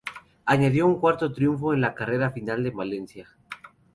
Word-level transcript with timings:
Añadió 0.47 0.87
un 0.87 0.99
cuarto 0.99 1.31
triunfo 1.31 1.75
en 1.75 1.81
la 1.81 1.93
carrera 1.93 2.31
final 2.31 2.65
en 2.65 2.75
Valencia. 2.75 3.29